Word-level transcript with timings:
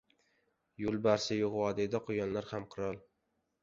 •Yo‘lbarsi 0.85 1.39
yo‘q 1.43 1.55
vodiyda 1.59 2.05
quyonlar 2.11 2.53
ham— 2.53 2.69
qirol. 2.77 3.03